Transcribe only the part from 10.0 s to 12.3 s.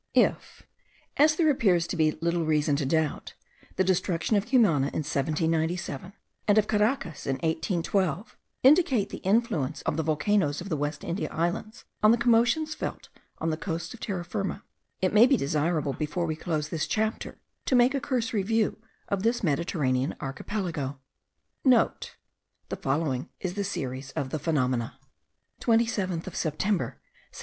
volcanoes of the West India Islands* on the